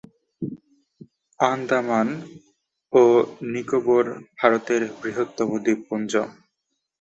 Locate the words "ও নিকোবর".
2.93-4.05